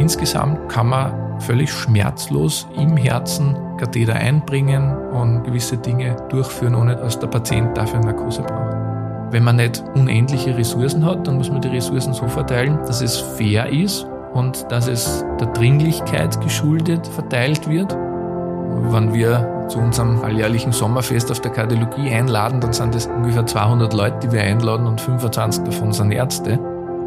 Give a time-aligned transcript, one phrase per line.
[0.00, 7.18] insgesamt kann man völlig schmerzlos im Herzen Katheter einbringen und gewisse Dinge durchführen, ohne dass
[7.18, 8.76] der Patient dafür Narkose braucht.
[9.30, 13.16] Wenn man nicht unendliche Ressourcen hat, dann muss man die Ressourcen so verteilen, dass es
[13.18, 17.96] fair ist und dass es der Dringlichkeit geschuldet verteilt wird.
[18.92, 23.94] Wenn wir zu unserem alljährlichen Sommerfest auf der Kardiologie einladen, dann sind es ungefähr 200
[23.94, 26.58] Leute, die wir einladen und 25 davon sind Ärzte.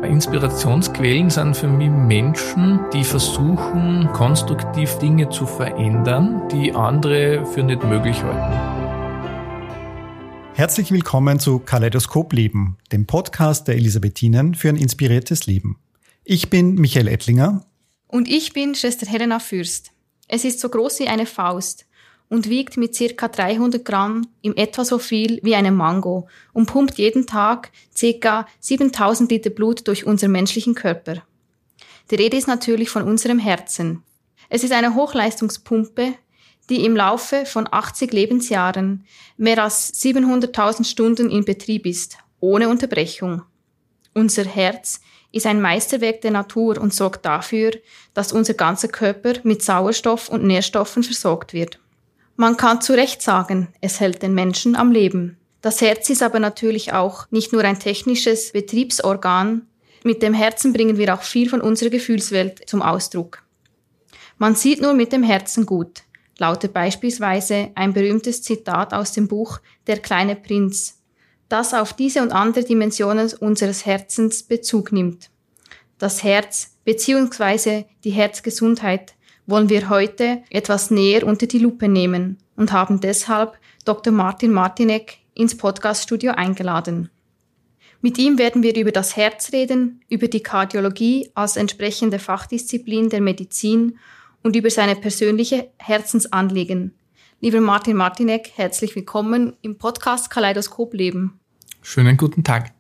[0.05, 7.83] Inspirationsquellen sind für mich Menschen, die versuchen, konstruktiv Dinge zu verändern, die andere für nicht
[7.83, 8.83] möglich halten.
[10.53, 15.79] Herzlich willkommen zu Kaleidoskop Leben, dem Podcast der Elisabethinen für ein inspiriertes Leben.
[16.23, 17.65] Ich bin Michael Ettlinger.
[18.07, 19.91] Und ich bin Schwester Helena Fürst.
[20.27, 21.85] Es ist so groß wie eine Faust
[22.33, 26.97] und wiegt mit circa 300 Gramm im etwa so viel wie eine Mango und pumpt
[26.97, 31.21] jeden Tag circa 7000 Liter Blut durch unseren menschlichen Körper.
[32.09, 34.01] Die Rede ist natürlich von unserem Herzen.
[34.49, 36.15] Es ist eine Hochleistungspumpe,
[36.71, 39.05] die im Laufe von 80 Lebensjahren
[39.37, 43.43] mehr als 700.000 Stunden in Betrieb ist, ohne Unterbrechung.
[44.15, 47.73] Unser Herz ist ein Meisterwerk der Natur und sorgt dafür,
[48.15, 51.79] dass unser ganzer Körper mit Sauerstoff und Nährstoffen versorgt wird.
[52.35, 55.37] Man kann zu Recht sagen, es hält den Menschen am Leben.
[55.61, 59.67] Das Herz ist aber natürlich auch nicht nur ein technisches Betriebsorgan.
[60.03, 63.43] Mit dem Herzen bringen wir auch viel von unserer Gefühlswelt zum Ausdruck.
[64.39, 66.01] Man sieht nur mit dem Herzen gut,
[66.39, 71.01] lautet beispielsweise ein berühmtes Zitat aus dem Buch Der kleine Prinz,
[71.49, 75.29] das auf diese und andere Dimensionen unseres Herzens Bezug nimmt.
[75.99, 77.85] Das Herz bzw.
[78.03, 79.13] die Herzgesundheit
[79.45, 84.13] wollen wir heute etwas näher unter die Lupe nehmen und haben deshalb Dr.
[84.13, 87.09] Martin Martinek ins Podcaststudio eingeladen.
[88.01, 93.21] Mit ihm werden wir über das Herz reden, über die Kardiologie als entsprechende Fachdisziplin der
[93.21, 93.97] Medizin
[94.43, 96.93] und über seine persönliche Herzensanliegen.
[97.39, 101.39] Lieber Martin Martinek, herzlich willkommen im Podcast Kaleidoskop Leben.
[101.81, 102.73] Schönen guten Tag.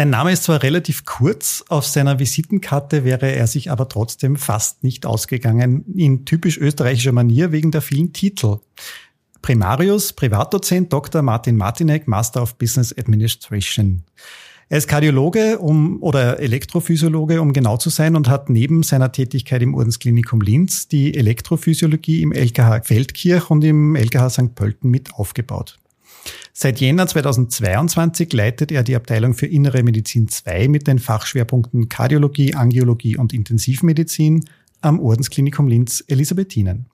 [0.00, 4.82] Sein Name ist zwar relativ kurz, auf seiner Visitenkarte wäre er sich aber trotzdem fast
[4.82, 8.60] nicht ausgegangen, in typisch österreichischer Manier wegen der vielen Titel.
[9.42, 11.20] Primarius, Privatdozent Dr.
[11.20, 14.04] Martin Martinek, Master of Business Administration.
[14.70, 19.60] Er ist Kardiologe um, oder Elektrophysiologe, um genau zu sein, und hat neben seiner Tätigkeit
[19.60, 24.54] im Ordensklinikum Linz die Elektrophysiologie im LKH Feldkirch und im LKH St.
[24.54, 25.78] Pölten mit aufgebaut.
[26.52, 32.54] Seit Jänner 2022 leitet er die Abteilung für Innere Medizin 2 mit den Fachschwerpunkten Kardiologie,
[32.54, 34.44] Angiologie und Intensivmedizin
[34.80, 36.86] am Ordensklinikum Linz Elisabethinen.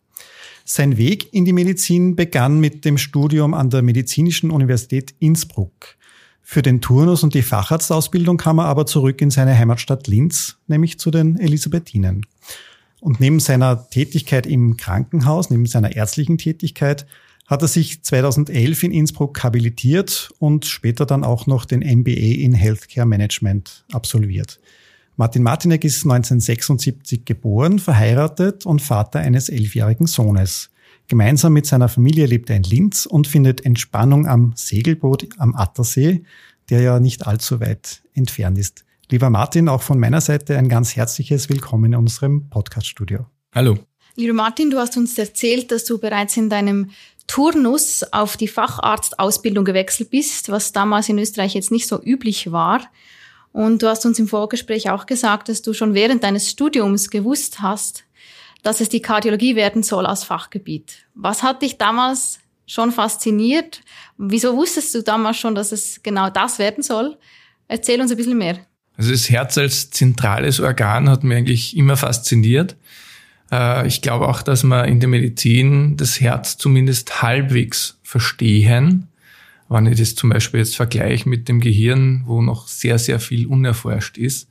[0.65, 5.97] Sein Weg in die Medizin begann mit dem Studium an der Medizinischen Universität Innsbruck.
[6.43, 10.99] Für den Turnus und die Facharztausbildung kam er aber zurück in seine Heimatstadt Linz, nämlich
[10.99, 12.25] zu den Elisabethinen.
[13.01, 17.07] Und neben seiner Tätigkeit im Krankenhaus, neben seiner ärztlichen Tätigkeit,
[17.47, 22.55] hat er sich 2011 in Innsbruck habilitiert und später dann auch noch den MBA in
[22.55, 24.61] Healthcare Management absolviert.
[25.17, 30.71] Martin Martinek ist 1976 geboren, verheiratet und Vater eines elfjährigen Sohnes.
[31.09, 36.25] Gemeinsam mit seiner Familie lebt er in Linz und findet Entspannung am Segelboot am Attersee,
[36.69, 38.85] der ja nicht allzu weit entfernt ist.
[39.09, 43.27] Lieber Martin, auch von meiner Seite ein ganz herzliches Willkommen in unserem Podcaststudio.
[43.55, 43.79] Hallo.
[44.17, 46.91] Lieber Martin, du hast uns erzählt, dass du bereits in deinem
[47.27, 52.83] Turnus auf die Facharztausbildung gewechselt bist, was damals in Österreich jetzt nicht so üblich war.
[53.53, 57.63] Und du hast uns im Vorgespräch auch gesagt, dass du schon während deines Studiums gewusst
[57.63, 58.05] hast,
[58.63, 61.07] dass es die Kardiologie werden soll als Fachgebiet.
[61.15, 63.81] Was hat dich damals schon fasziniert?
[64.19, 67.17] Wieso wusstest du damals schon, dass es genau das werden soll?
[67.69, 68.59] Erzähl uns ein bisschen mehr.
[68.97, 72.77] Also das Herz als zentrales Organ hat mich eigentlich immer fasziniert.
[73.51, 79.09] Äh, ich glaube auch, dass wir in der Medizin das Herz zumindest halbwegs verstehen.
[79.69, 83.47] Wenn ich das zum Beispiel jetzt vergleiche mit dem Gehirn, wo noch sehr, sehr viel
[83.47, 84.49] unerforscht ist,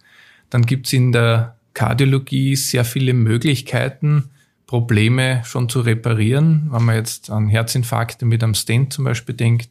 [0.49, 4.29] dann gibt es in der Kardiologie sehr viele Möglichkeiten,
[4.67, 6.67] Probleme schon zu reparieren.
[6.71, 9.69] Wenn man jetzt an Herzinfarkte mit einem Stent zum Beispiel denkt,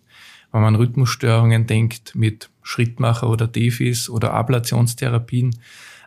[0.53, 5.59] wenn man an Rhythmusstörungen denkt mit Schrittmacher oder Defis oder Ablationstherapien,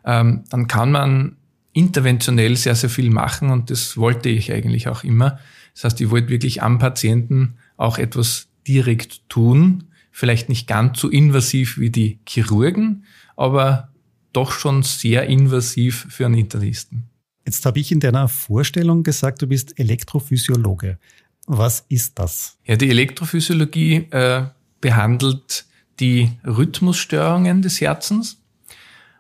[0.06, 1.36] ähm, dann kann man
[1.77, 5.39] interventionell sehr, sehr viel machen und das wollte ich eigentlich auch immer.
[5.75, 11.07] Das heißt, ich wollte wirklich am Patienten auch etwas direkt tun, vielleicht nicht ganz so
[11.07, 13.89] invasiv wie die Chirurgen, aber
[14.33, 17.03] doch schon sehr invasiv für einen Internisten.
[17.45, 20.97] Jetzt habe ich in deiner Vorstellung gesagt, du bist Elektrophysiologe.
[21.45, 22.57] Was ist das?
[22.65, 24.45] Ja, die Elektrophysiologie äh,
[24.81, 25.65] behandelt
[26.00, 28.41] die Rhythmusstörungen des Herzens,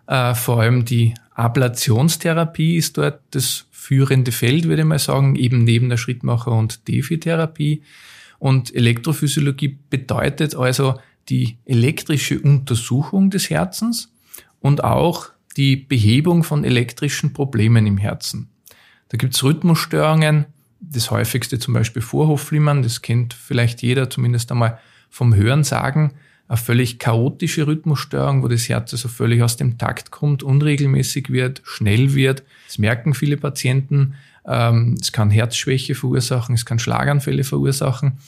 [0.07, 5.63] äh, vor allem die Ablationstherapie ist dort das führende Feld, würde ich mal sagen, eben
[5.63, 7.83] neben der Schrittmacher- und Defi-Therapie.
[8.39, 10.99] Und Elektrophysiologie bedeutet also
[11.29, 14.11] die elektrische Untersuchung des Herzens
[14.61, 18.49] und auch die Behebung von elektrischen Problemen im Herzen.
[19.09, 20.47] Da gibt's Rhythmusstörungen,
[20.79, 24.79] das häufigste zum Beispiel Vorhofflimmern, das kennt vielleicht jeder zumindest einmal
[25.09, 26.13] vom Hören sagen,
[26.47, 31.61] eine völlig chaotische Rhythmusstörung, wo das Herz also völlig aus dem Takt kommt, unregelmäßig wird,
[31.65, 32.43] schnell wird.
[32.67, 34.15] Das merken viele Patienten.
[34.45, 38.19] Ähm, es kann Herzschwäche verursachen, es kann Schlaganfälle verursachen.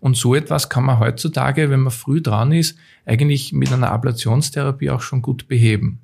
[0.00, 4.90] Und so etwas kann man heutzutage, wenn man früh dran ist, eigentlich mit einer Ablationstherapie
[4.90, 6.00] auch schon gut beheben.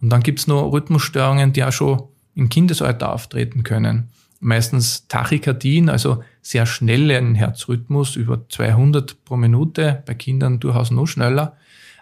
[0.00, 2.02] Und dann gibt's noch Rhythmusstörungen, die auch schon
[2.34, 4.08] im Kindesalter auftreten können.
[4.40, 11.56] Meistens Tachykardien, also sehr schnellen Herzrhythmus, über 200 pro Minute, bei Kindern durchaus noch schneller.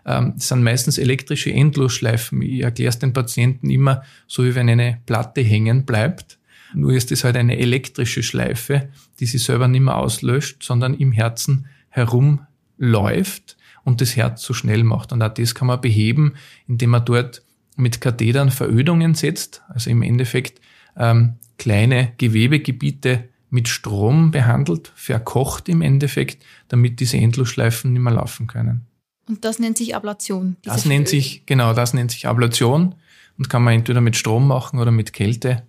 [0.05, 2.43] Ähm, das sind meistens elektrische Endlosschleifen.
[2.43, 6.39] Ich erkläre es den Patienten immer so, wie wenn eine Platte hängen bleibt.
[6.75, 11.13] Nur ist es halt eine elektrische Schleife, die sich selber nicht mehr auslöscht, sondern im
[11.13, 15.13] Herzen herumläuft und das Herz so schnell macht.
[15.13, 16.35] Und auch das kann man beheben,
[16.69, 17.43] indem man dort
[17.77, 20.61] mit Kathetern Verödungen setzt, also im Endeffekt
[20.99, 28.49] ähm, kleine Gewebegebiete mit Strom behandelt, verkocht im Endeffekt, damit diese Endlosschleifen nicht mehr laufen
[28.49, 28.85] können.
[29.29, 30.57] Und das nennt sich Ablation.
[30.65, 32.97] Das nennt sich, genau, das nennt sich Ablation
[33.39, 35.63] und kann man entweder mit Strom machen oder mit Kälte.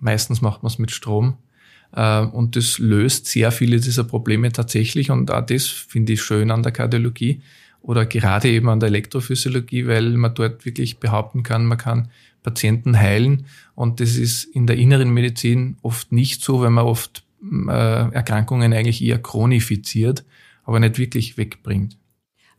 [0.00, 1.36] Meistens macht man es mit Strom.
[1.94, 5.12] Äh, und das löst sehr viele dieser Probleme tatsächlich.
[5.12, 7.40] Und auch das finde ich schön an der Kardiologie,
[7.82, 12.08] oder gerade eben an der Elektrophysiologie, weil man dort wirklich behaupten kann, man kann
[12.42, 13.46] Patienten heilen.
[13.74, 18.72] Und das ist in der inneren Medizin oft nicht so, weil man oft äh, Erkrankungen
[18.72, 20.24] eigentlich eher chronifiziert,
[20.64, 21.96] aber nicht wirklich wegbringt.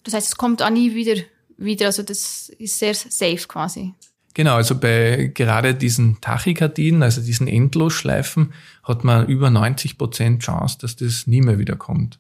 [0.04, 1.22] Das heißt, es kommt auch nie wieder,
[1.58, 3.94] wieder, also das ist sehr safe quasi.
[4.34, 8.54] Genau, also bei gerade diesen Tachykardien, also diesen Endlosschleifen,
[8.84, 12.20] hat man über 90 Prozent Chance, dass das nie mehr wiederkommt.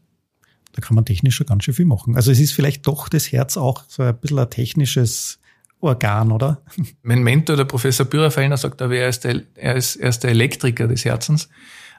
[0.74, 2.16] Da kann man technisch schon ganz schön viel machen.
[2.16, 5.40] Also es ist vielleicht doch das Herz auch so ein bisschen ein technisches
[5.80, 6.62] Organ, oder?
[7.04, 10.31] Mein Mentor, der Professor Bürerfellner, sagt aber, er ist der, er ist, er ist der
[10.31, 11.50] Elektriker des Herzens.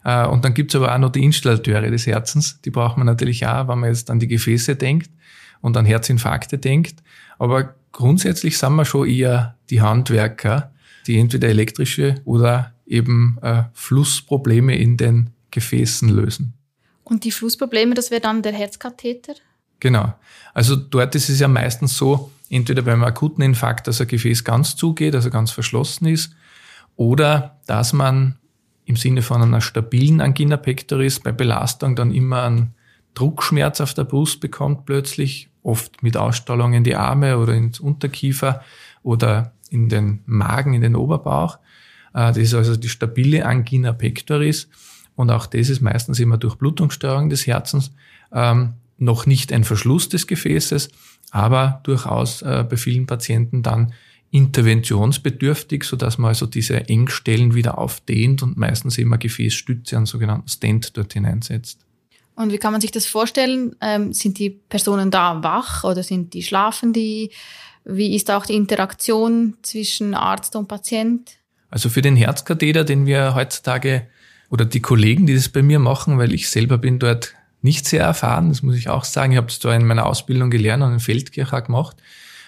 [0.04, 2.60] Äh, und dann gibt's aber auch noch die Installateure des Herzens.
[2.62, 5.10] Die braucht man natürlich auch, wenn man jetzt an die Gefäße denkt
[5.60, 7.02] und an Herzinfarkte denkt.
[7.38, 10.72] Aber grundsätzlich sind wir schon eher die Handwerker,
[11.06, 16.54] die entweder elektrische oder eben äh, Flussprobleme in den Gefäßen lösen.
[17.04, 19.34] Und die Flussprobleme, das wäre dann der Herzkatheter?
[19.80, 20.14] Genau.
[20.54, 24.76] Also dort ist es ja meistens so, entweder beim akuten Infarkt, dass ein Gefäß ganz
[24.76, 26.34] zugeht, also ganz verschlossen ist,
[26.96, 28.38] oder dass man
[28.86, 32.74] im Sinne von einer stabilen Angina pectoris bei Belastung dann immer einen
[33.14, 38.62] Druckschmerz auf der Brust bekommt plötzlich, oft mit Ausstrahlung in die Arme oder ins Unterkiefer
[39.02, 41.58] oder in den Magen, in den Oberbauch.
[42.12, 44.68] Äh, das ist also die stabile Angina pectoris.
[45.16, 47.92] Und auch das ist meistens immer durch Blutungsstörung des Herzens
[48.32, 50.88] ähm, noch nicht ein Verschluss des Gefäßes,
[51.30, 53.92] aber durchaus äh, bei vielen Patienten dann
[54.30, 60.48] interventionsbedürftig, so dass man also diese Engstellen wieder aufdehnt und meistens immer Gefäßstütze, einen sogenannten
[60.48, 61.80] Stent dort hineinsetzt.
[62.34, 63.76] Und wie kann man sich das vorstellen?
[63.80, 67.30] Ähm, sind die Personen da wach oder sind die schlafen die?
[67.84, 71.36] Wie ist auch die Interaktion zwischen Arzt und Patient?
[71.70, 74.08] Also für den Herzkatheter, den wir heutzutage
[74.50, 78.02] oder die Kollegen, die das bei mir machen, weil ich selber bin dort nicht sehr
[78.02, 79.32] erfahren, das muss ich auch sagen.
[79.32, 81.96] Ich habe es zwar in meiner Ausbildung gelernt und in Feldkirch gemacht,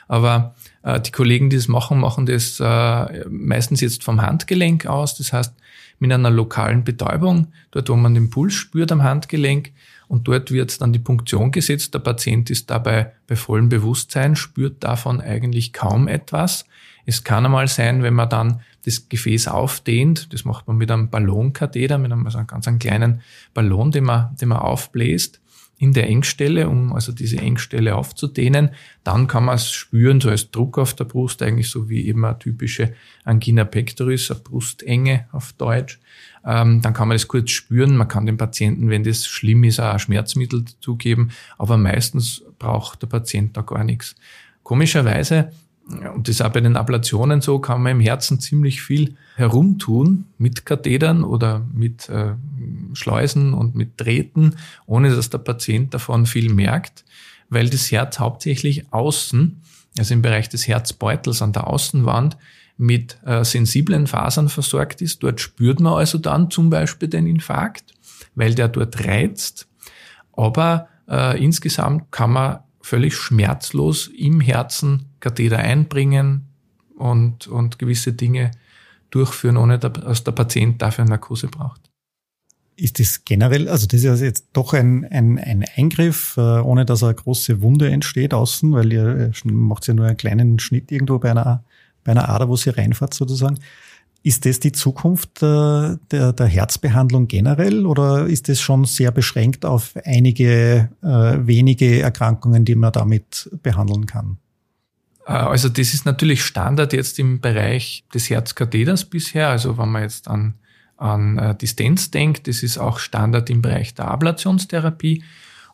[0.09, 5.17] aber äh, die Kollegen, die das machen, machen das äh, meistens jetzt vom Handgelenk aus,
[5.17, 5.55] das heißt
[5.99, 9.73] mit einer lokalen Betäubung, dort wo man den Puls spürt am Handgelenk
[10.09, 11.95] und dort wird dann die Punktion gesetzt.
[11.95, 16.67] Der Patient ist dabei bei vollem Bewusstsein, spürt davon eigentlich kaum etwas.
[17.07, 21.09] Es kann einmal sein, wenn man dann das Gefäß aufdehnt, das macht man mit einem
[21.09, 23.23] Ballonkatheter, mit einem, also einem ganz einen kleinen
[23.55, 25.41] Ballon, den man, den man aufbläst
[25.79, 28.71] in der Engstelle, um also diese Engstelle aufzudehnen.
[29.05, 32.25] Dann kann man es spüren, so als Druck auf der Brust, eigentlich so wie eben
[32.25, 32.95] eine typische
[33.25, 35.99] Angina pectoris, eine Brustenge auf Deutsch.
[36.45, 37.97] Ähm, dann kann man das kurz spüren.
[37.97, 41.31] Man kann dem Patienten, wenn das schlimm ist, auch ein Schmerzmittel zugeben.
[41.59, 44.15] Aber meistens braucht der Patient da gar nichts.
[44.63, 45.53] Komischerweise
[45.89, 50.25] und das ist auch bei den Ablationen so, kann man im Herzen ziemlich viel herumtun
[50.37, 52.35] mit Kathetern oder mit äh,
[52.95, 57.05] Schleusen und mit Drähten, ohne dass der Patient davon viel merkt,
[57.51, 59.63] weil das Herz hauptsächlich außen,
[59.99, 62.37] also im Bereich des Herzbeutels an der Außenwand,
[62.79, 65.23] mit äh, sensiblen Fasern versorgt ist.
[65.23, 67.95] Dort spürt man also dann zum Beispiel den Infarkt,
[68.35, 69.69] weil der dort reizt.
[70.33, 76.47] Aber äh, insgesamt kann man völlig schmerzlos im Herzen Katheter einbringen,
[76.97, 78.51] und, und gewisse Dinge
[79.11, 81.81] durchführen, ohne dass der Patient dafür Narkose braucht.
[82.79, 86.85] Ist das generell, also das ist also jetzt doch ein, ein, ein Eingriff, äh, ohne
[86.85, 91.19] dass eine große Wunde entsteht außen, weil ihr macht ja nur einen kleinen Schnitt irgendwo
[91.19, 91.65] bei einer,
[92.05, 93.59] bei einer Ader, wo sie reinfahrt sozusagen.
[94.23, 99.65] Ist das die Zukunft der, der, der Herzbehandlung generell oder ist das schon sehr beschränkt
[99.65, 104.39] auf einige äh, wenige Erkrankungen, die man damit behandeln kann?
[105.27, 109.49] Äh, also das ist natürlich Standard jetzt im Bereich des Herzkatheters bisher.
[109.49, 110.55] Also wenn man jetzt an,
[110.97, 115.23] an äh, die Stents denkt, das ist auch Standard im Bereich der Ablationstherapie.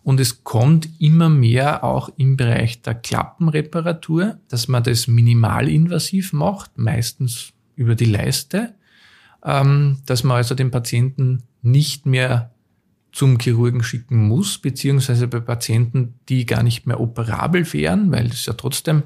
[0.02, 6.76] Und es kommt immer mehr auch im Bereich der Klappenreparatur, dass man das minimalinvasiv macht,
[6.76, 8.74] meistens über die Leiste,
[9.44, 12.50] ähm, dass man also den Patienten nicht mehr
[13.12, 18.46] zum Chirurgen schicken muss, beziehungsweise bei Patienten, die gar nicht mehr operabel wären, weil es
[18.46, 19.04] ja trotzdem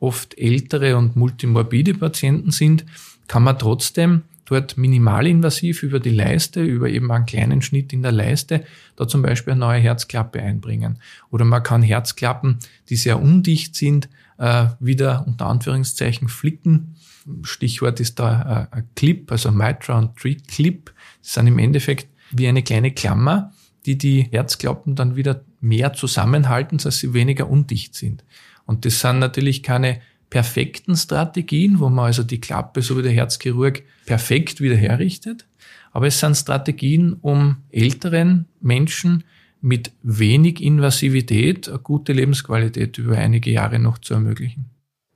[0.00, 2.84] oft ältere und multimorbide Patienten sind,
[3.26, 8.12] kann man trotzdem dort minimalinvasiv über die Leiste, über eben einen kleinen Schnitt in der
[8.12, 8.64] Leiste,
[8.96, 11.00] da zum Beispiel eine neue Herzklappe einbringen.
[11.30, 16.94] Oder man kann Herzklappen, die sehr undicht sind, äh, wieder unter Anführungszeichen flicken
[17.42, 20.92] Stichwort ist da ein Clip, also Mitra und Tree Clip.
[21.22, 23.52] Das sind im Endeffekt wie eine kleine Klammer,
[23.86, 28.24] die die Herzklappen dann wieder mehr zusammenhalten, dass sie weniger undicht sind.
[28.68, 29.98] Und das sind natürlich keine
[30.28, 35.46] perfekten Strategien, wo man also die Klappe, so wie der Herzchirurg, perfekt wieder herrichtet.
[35.90, 39.24] Aber es sind Strategien, um älteren Menschen
[39.62, 44.66] mit wenig Invasivität eine gute Lebensqualität über einige Jahre noch zu ermöglichen.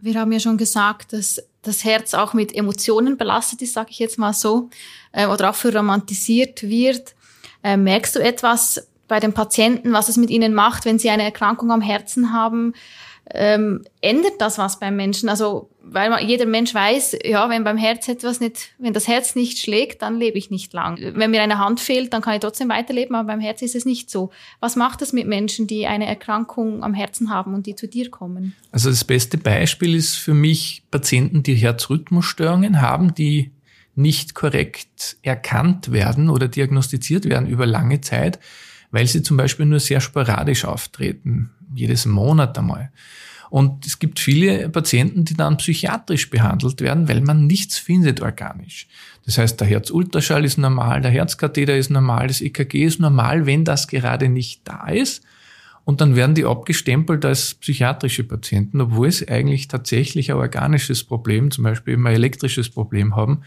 [0.01, 3.99] Wir haben ja schon gesagt, dass das Herz auch mit Emotionen belastet ist, sage ich
[3.99, 4.71] jetzt mal so,
[5.13, 7.15] äh, oder auch für romantisiert wird.
[7.63, 11.23] Äh, merkst du etwas bei den Patienten, was es mit ihnen macht, wenn sie eine
[11.23, 12.73] Erkrankung am Herzen haben?
[13.31, 15.29] Ähm, ändert das was beim Menschen?
[15.29, 19.35] Also, weil man, jeder Mensch weiß, ja, wenn beim Herz etwas nicht, wenn das Herz
[19.37, 20.99] nicht schlägt, dann lebe ich nicht lang.
[21.01, 23.85] Wenn mir eine Hand fehlt, dann kann ich trotzdem weiterleben, aber beim Herz ist es
[23.85, 24.31] nicht so.
[24.61, 28.11] Was macht das mit Menschen, die eine Erkrankung am Herzen haben und die zu dir
[28.11, 28.55] kommen?
[28.71, 33.53] Also das beste Beispiel ist für mich Patienten, die Herzrhythmusstörungen haben, die
[33.95, 38.39] nicht korrekt erkannt werden oder diagnostiziert werden über lange Zeit,
[38.91, 42.91] weil sie zum Beispiel nur sehr sporadisch auftreten jedes Monat einmal.
[43.53, 48.87] Und es gibt viele Patienten, die dann psychiatrisch behandelt werden, weil man nichts findet organisch.
[49.27, 53.67] Das heißt, der Herzultraschall ist normal, der Herzkatheter ist normal, das EKG ist normal, wenn
[53.67, 55.23] das gerade nicht da ist.
[55.85, 61.51] Und dann werden die abgestempelt als psychiatrische Patienten, obwohl sie eigentlich tatsächlich ein organisches Problem,
[61.51, 63.43] zum Beispiel ein elektrisches Problem haben.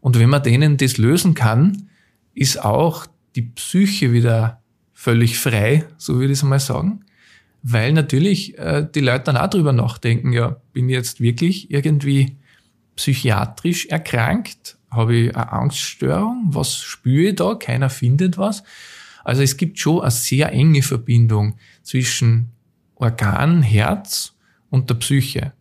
[0.00, 1.88] Und wenn man denen das lösen kann,
[2.34, 3.06] ist auch
[3.36, 4.60] die Psyche wieder
[4.92, 7.05] völlig frei, so würde ich es mal sagen
[7.62, 12.36] weil natürlich äh, die Leute dann auch drüber nachdenken, ja, bin ich jetzt wirklich irgendwie
[12.96, 14.78] psychiatrisch erkrankt?
[14.90, 16.46] Habe ich eine Angststörung?
[16.48, 17.54] Was spüre ich da?
[17.54, 18.62] Keiner findet was.
[19.24, 22.52] Also es gibt schon eine sehr enge Verbindung zwischen
[22.94, 24.34] Organ, Herz
[24.70, 25.52] und der Psyche.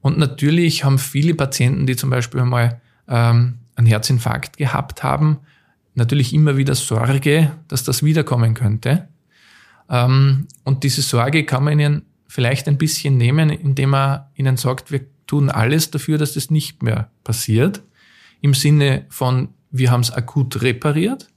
[0.00, 5.38] Und natürlich haben viele Patienten, die zum Beispiel einmal ähm, einen Herzinfarkt gehabt haben,
[5.94, 9.08] natürlich immer wieder Sorge, dass das wiederkommen könnte.
[9.92, 14.90] Ähm, und diese Sorge kann man ihnen vielleicht ein bisschen nehmen, indem man ihnen sagt,
[14.90, 17.82] wir tun alles dafür, dass das nicht mehr passiert.
[18.40, 21.28] Im Sinne von, wir haben es akut repariert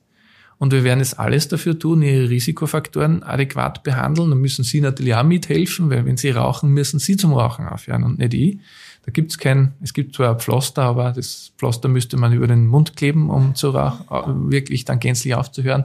[0.57, 4.29] und wir werden jetzt alles dafür tun, ihre Risikofaktoren adäquat behandeln.
[4.29, 8.03] Dann müssen sie natürlich auch mithelfen, weil wenn sie rauchen, müssen sie zum Rauchen aufhören
[8.03, 8.57] und nicht ich.
[9.05, 12.65] Da gibt's kein, es gibt zwar ein Pflaster, aber das Pflaster müsste man über den
[12.65, 15.83] Mund kleben, um zu rauchen, wirklich dann gänzlich aufzuhören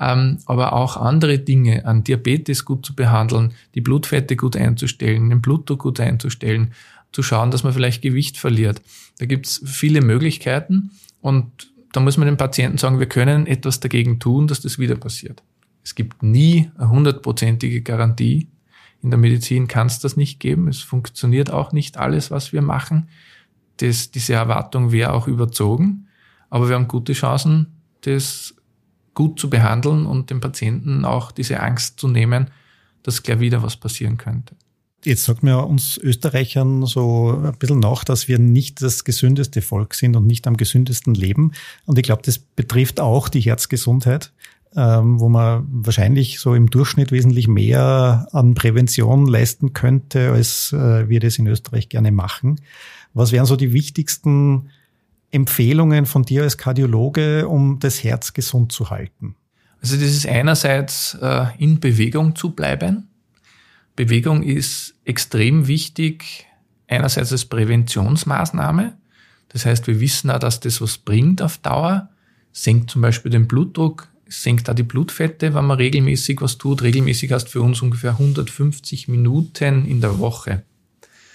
[0.00, 5.42] ähm, aber auch andere Dinge an Diabetes gut zu behandeln, die Blutfette gut einzustellen, den
[5.42, 6.72] Blutdruck gut einzustellen,
[7.12, 8.80] zu schauen, dass man vielleicht Gewicht verliert.
[9.18, 14.20] Da gibt's viele Möglichkeiten und da muss man den Patienten sagen, wir können etwas dagegen
[14.20, 15.42] tun, dass das wieder passiert.
[15.82, 18.48] Es gibt nie eine hundertprozentige Garantie.
[19.02, 20.68] In der Medizin kann es das nicht geben.
[20.68, 23.08] Es funktioniert auch nicht alles, was wir machen.
[23.78, 26.06] Das, diese Erwartung wäre auch überzogen.
[26.48, 27.66] Aber wir haben gute Chancen,
[28.02, 28.54] das
[29.20, 32.46] gut zu behandeln und dem Patienten auch diese Angst zu nehmen,
[33.02, 34.54] dass gleich wieder was passieren könnte.
[35.04, 39.92] Jetzt sagt mir uns Österreichern so ein bisschen nach, dass wir nicht das gesündeste Volk
[39.92, 41.52] sind und nicht am gesündesten leben.
[41.84, 44.32] Und ich glaube, das betrifft auch die Herzgesundheit,
[44.74, 51.10] ähm, wo man wahrscheinlich so im Durchschnitt wesentlich mehr an Prävention leisten könnte, als äh,
[51.10, 52.58] wir das in Österreich gerne machen.
[53.12, 54.70] Was wären so die wichtigsten
[55.30, 59.36] Empfehlungen von dir als Kardiologe, um das Herz gesund zu halten?
[59.80, 63.08] Also das ist einerseits äh, in Bewegung zu bleiben.
[63.96, 66.46] Bewegung ist extrem wichtig,
[66.88, 68.96] einerseits als Präventionsmaßnahme.
[69.48, 72.10] Das heißt, wir wissen auch, dass das was bringt auf Dauer.
[72.52, 76.82] Senkt zum Beispiel den Blutdruck, senkt auch die Blutfette, wenn man regelmäßig was tut.
[76.82, 80.64] Regelmäßig heißt für uns ungefähr 150 Minuten in der Woche.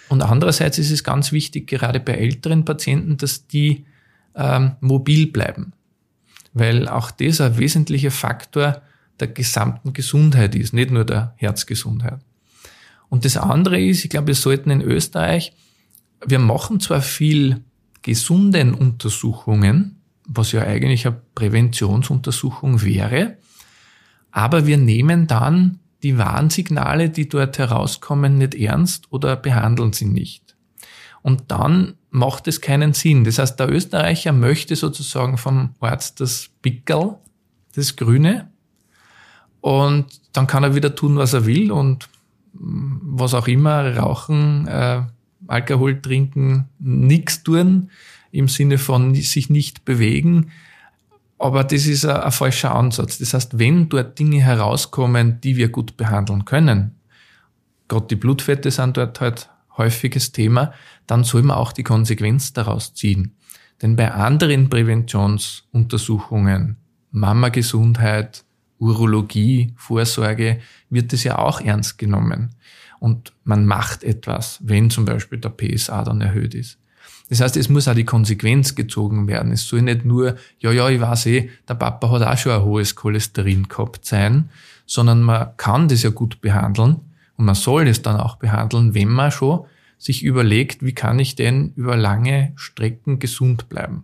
[0.10, 3.86] Und andererseits ist es ganz wichtig, gerade bei älteren Patienten, dass die
[4.36, 5.74] ähm, mobil bleiben.
[6.54, 8.82] Weil auch das ein wesentlicher Faktor
[9.20, 12.20] der gesamten Gesundheit ist, nicht nur der Herzgesundheit.
[13.10, 15.54] Und das andere ist, ich glaube, wir sollten in Österreich,
[16.26, 17.62] wir machen zwar viel
[18.02, 19.98] gesunden Untersuchungen,
[20.28, 23.38] was ja eigentlich eine Präventionsuntersuchung wäre,
[24.32, 30.56] aber wir nehmen dann die Warnsignale, die dort herauskommen, nicht ernst oder behandeln sie nicht.
[31.24, 33.24] Und dann macht es keinen Sinn.
[33.24, 37.16] Das heißt, der Österreicher möchte sozusagen vom Arzt das Pickel,
[37.76, 38.52] das Grüne,
[39.66, 42.08] und dann kann er wieder tun, was er will und
[42.54, 45.02] mm, was auch immer, rauchen, äh,
[45.48, 47.90] Alkohol trinken, nichts tun,
[48.32, 50.52] im Sinne von sich nicht bewegen.
[51.38, 53.18] Aber das ist ein, ein, falscher Ansatz.
[53.18, 56.96] Das heißt, wenn dort Dinge herauskommen, die wir gut behandeln können,
[57.88, 60.74] gerade die Blutfette sind dort halt häufiges Thema,
[61.08, 63.36] dann soll man auch die Konsequenz daraus ziehen.
[63.82, 66.78] Denn bei anderen Präventionsuntersuchungen,
[67.12, 68.44] Mama-Gesundheit,
[68.80, 72.56] Urologie, Vorsorge, wird es ja auch ernst genommen.
[73.00, 76.80] Und man macht etwas, wenn zum Beispiel der PSA dann erhöht ist.
[77.30, 79.52] Das heißt, es muss auch die Konsequenz gezogen werden.
[79.52, 82.64] Es soll nicht nur, ja, ja, ich weiß eh, der Papa hat auch schon ein
[82.64, 84.50] hohes Cholesterin gehabt sein,
[84.86, 86.98] sondern man kann das ja gut behandeln
[87.38, 89.66] und man soll es dann auch behandeln, wenn man schon
[89.98, 94.04] sich überlegt, wie kann ich denn über lange Strecken gesund bleiben.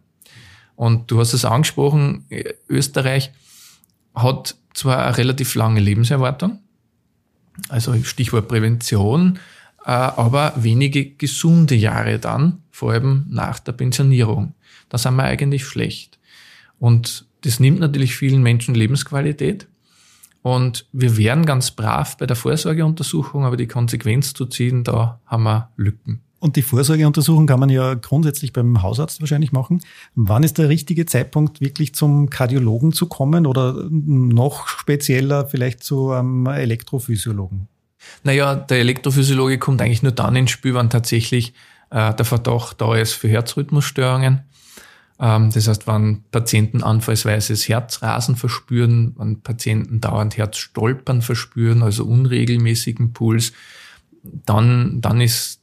[0.75, 2.25] Und du hast es angesprochen,
[2.67, 3.31] Österreich
[4.15, 6.60] hat zwar eine relativ lange Lebenserwartung,
[7.70, 9.38] also Stichwort Prävention,
[9.86, 14.53] äh, aber wenige gesunde Jahre dann, vor allem nach der Pensionierung.
[14.89, 16.19] Da sind wir eigentlich schlecht.
[16.79, 19.67] Und das nimmt natürlich vielen Menschen Lebensqualität.
[20.41, 25.43] Und wir wären ganz brav bei der Vorsorgeuntersuchung, aber die Konsequenz zu ziehen, da haben
[25.43, 26.21] wir Lücken.
[26.39, 29.81] Und die Vorsorgeuntersuchung kann man ja grundsätzlich beim Hausarzt wahrscheinlich machen.
[30.15, 36.10] Wann ist der richtige Zeitpunkt, wirklich zum Kardiologen zu kommen oder noch spezieller vielleicht zu
[36.10, 37.67] einem Elektrophysiologen?
[38.23, 41.53] Naja, der Elektrophysiologe kommt eigentlich nur dann ins Spiel, wenn tatsächlich
[41.91, 44.41] äh, der Verdacht da ist für Herzrhythmusstörungen.
[45.19, 53.13] Ähm, das heißt, wenn Patienten anfallsweise Herzrasen verspüren, wenn Patienten dauernd Herzstolpern verspüren, also unregelmäßigen
[53.13, 53.54] Puls,
[54.23, 55.62] dann, dann ist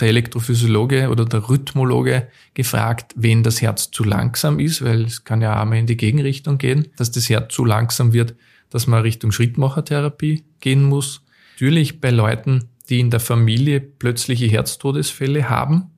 [0.00, 5.42] der Elektrophysiologe oder der Rhythmologe gefragt, wenn das Herz zu langsam ist, weil es kann
[5.42, 8.34] ja auch mal in die Gegenrichtung gehen, dass das Herz zu langsam wird,
[8.70, 11.22] dass man Richtung Schrittmachertherapie gehen muss.
[11.54, 15.90] Natürlich bei Leuten, die in der Familie plötzliche Herztodesfälle haben,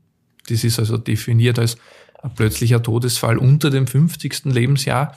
[0.49, 1.77] das ist also definiert als
[2.23, 4.47] ein plötzlicher Todesfall unter dem 50.
[4.47, 5.17] Lebensjahr,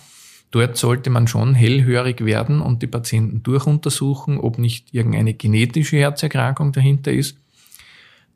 [0.49, 6.71] Dort sollte man schon hellhörig werden und die Patienten durchuntersuchen, ob nicht irgendeine genetische Herzerkrankung
[6.71, 7.35] dahinter ist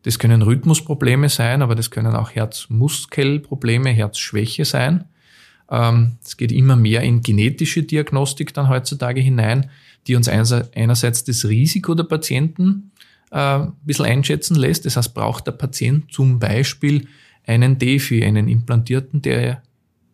[0.04, 5.06] das können Rhythmusprobleme sein, aber das können auch Herzmuskelprobleme, Herzschwäche sein.
[5.70, 9.70] Ähm, es geht immer mehr in genetische Diagnostik dann heutzutage hinein,
[10.08, 12.91] die uns einerseits das Risiko der Patienten
[13.32, 14.86] äh, ein bisschen einschätzen lässt.
[14.86, 17.08] Das heißt, braucht der Patient zum Beispiel
[17.46, 19.64] einen Defi, einen implantierten, der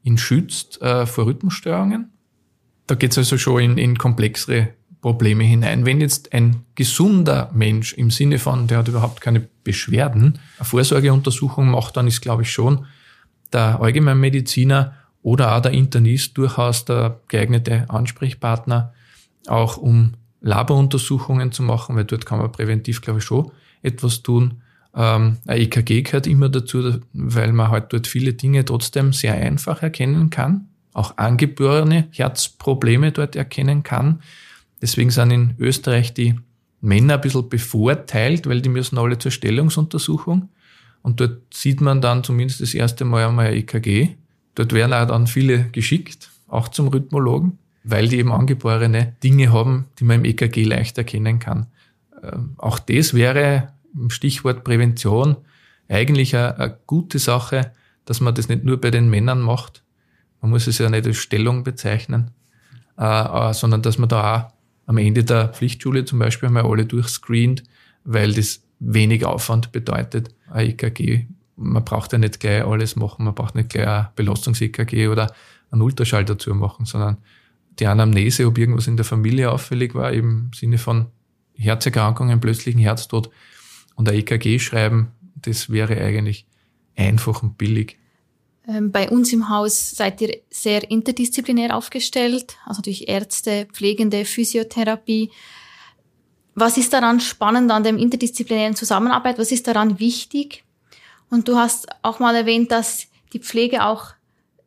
[0.03, 2.11] ihn schützt äh, vor Rhythmusstörungen.
[2.87, 4.69] Da geht es also schon in, in komplexere
[5.01, 5.85] Probleme hinein.
[5.85, 11.69] Wenn jetzt ein gesunder Mensch im Sinne von, der hat überhaupt keine Beschwerden, eine Vorsorgeuntersuchung
[11.69, 12.85] macht, dann ist, glaube ich, schon
[13.53, 18.93] der Allgemeinmediziner oder auch der Internist durchaus der geeignete Ansprechpartner,
[19.47, 24.61] auch um Laboruntersuchungen zu machen, weil dort kann man präventiv, glaube ich, schon etwas tun.
[24.95, 29.83] Ähm, ein EKG gehört immer dazu, weil man halt dort viele Dinge trotzdem sehr einfach
[29.83, 34.21] erkennen kann, auch angeborene Herzprobleme dort erkennen kann.
[34.81, 36.35] Deswegen sind in Österreich die
[36.81, 40.49] Männer ein bisschen bevorteilt, weil die müssen alle zur Stellungsuntersuchung.
[41.01, 44.09] Und dort sieht man dann zumindest das erste Mal einmal ein EKG.
[44.55, 47.57] Dort werden auch dann viele geschickt, auch zum Rhythmologen,
[47.89, 51.67] weil die eben angeborene Dinge haben, die man im EKG leicht erkennen kann.
[52.21, 55.37] Ähm, auch das wäre im Stichwort Prävention
[55.87, 57.71] eigentlich eine, eine gute Sache,
[58.05, 59.83] dass man das nicht nur bei den Männern macht.
[60.41, 62.31] Man muss es ja nicht als Stellung bezeichnen,
[62.97, 63.03] äh,
[63.49, 64.53] äh, sondern dass man da auch
[64.85, 67.63] am Ende der Pflichtschule zum Beispiel einmal alle durchscreent,
[68.03, 70.29] weil das wenig Aufwand bedeutet.
[70.49, 75.07] Ein EKG, man braucht ja nicht gleich alles machen, man braucht nicht gleich ein Belastungs-EKG
[75.07, 75.33] oder
[75.71, 77.17] einen Ultraschall dazu machen, sondern
[77.79, 81.07] die Anamnese, ob irgendwas in der Familie auffällig war, im Sinne von
[81.55, 83.29] Herzerkrankungen, plötzlichen Herztod
[83.95, 86.45] und ein EKG schreiben, das wäre eigentlich
[86.95, 87.97] einfach und billig.
[88.67, 95.31] Ähm, bei uns im Haus seid ihr sehr interdisziplinär aufgestellt, also durch Ärzte, Pflegende, Physiotherapie.
[96.53, 99.39] Was ist daran spannend an der interdisziplinären Zusammenarbeit?
[99.39, 100.63] Was ist daran wichtig?
[101.29, 104.13] Und du hast auch mal erwähnt, dass die Pflege auch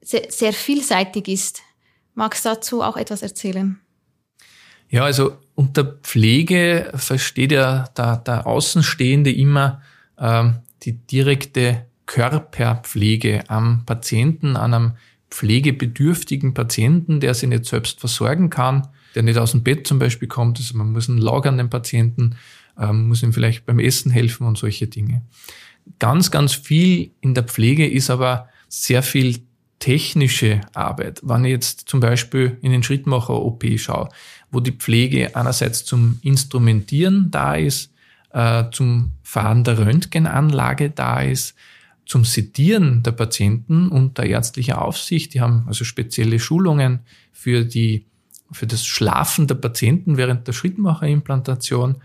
[0.01, 1.63] sehr, sehr vielseitig ist.
[2.15, 3.79] Magst du dazu auch etwas erzählen?
[4.89, 9.83] Ja, also unter Pflege versteht ja der, der Außenstehende immer
[10.19, 14.93] ähm, die direkte Körperpflege am Patienten, an einem
[15.31, 20.27] pflegebedürftigen Patienten, der sich nicht selbst versorgen kann, der nicht aus dem Bett zum Beispiel
[20.27, 20.59] kommt.
[20.59, 22.37] Also man muss einen lagern den Patienten,
[22.77, 25.23] ähm, muss ihm vielleicht beim Essen helfen und solche Dinge.
[26.01, 29.41] Ganz, ganz viel in der Pflege ist aber sehr viel
[29.81, 31.21] technische Arbeit.
[31.25, 34.11] Wenn ich jetzt zum Beispiel in den Schrittmacher-OP schaue,
[34.53, 37.93] wo die Pflege einerseits zum Instrumentieren da ist,
[38.33, 41.57] äh, zum Fahren der Röntgenanlage da ist,
[42.05, 45.35] zum Sedieren der Patienten unter ärztlicher Aufsicht.
[45.35, 47.01] Die haben also spezielle Schulungen
[47.33, 48.07] für die,
[48.53, 51.97] für das Schlafen der Patienten während der Schrittmacherimplantation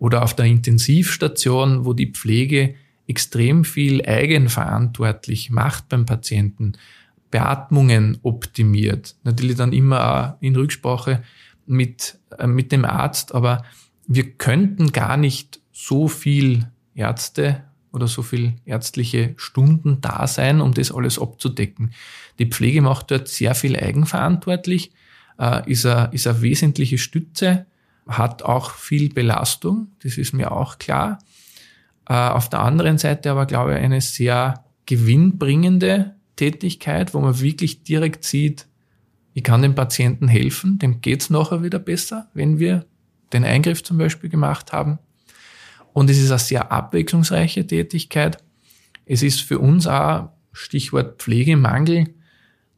[0.00, 2.74] oder auf der Intensivstation, wo die Pflege
[3.06, 6.72] extrem viel eigenverantwortlich macht beim Patienten,
[7.32, 9.16] Beatmungen optimiert.
[9.24, 11.24] Natürlich dann immer auch in Rücksprache
[11.66, 13.64] mit, äh, mit dem Arzt, aber
[14.06, 20.74] wir könnten gar nicht so viel Ärzte oder so viel ärztliche Stunden da sein, um
[20.74, 21.92] das alles abzudecken.
[22.38, 24.92] Die Pflege macht dort sehr viel eigenverantwortlich,
[25.38, 27.66] äh, ist, eine, ist eine wesentliche Stütze,
[28.06, 31.18] hat auch viel Belastung, das ist mir auch klar.
[32.08, 37.84] Äh, auf der anderen Seite aber, glaube ich, eine sehr gewinnbringende Tätigkeit, wo man wirklich
[37.84, 38.66] direkt sieht,
[39.32, 42.84] ich kann dem Patienten helfen, dem geht's nachher wieder besser, wenn wir
[43.32, 44.98] den Eingriff zum Beispiel gemacht haben.
[45.92, 48.38] Und es ist eine sehr abwechslungsreiche Tätigkeit.
[49.06, 52.08] Es ist für uns auch, Stichwort Pflegemangel,